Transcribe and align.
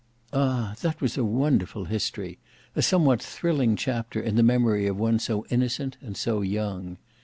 Ah! 0.33 0.73
that 0.81 0.99
was 0.99 1.15
a 1.15 1.23
wonderful 1.23 1.85
history; 1.85 2.39
a 2.75 2.81
somewhat 2.81 3.21
thrilling 3.21 3.75
chapter 3.75 4.19
in 4.19 4.35
the 4.35 4.41
memory 4.41 4.87
of 4.87 4.97
one 4.97 5.19
so 5.19 5.45
innocent 5.51 5.95
and 6.01 6.17
so 6.17 6.41
young! 6.41 6.97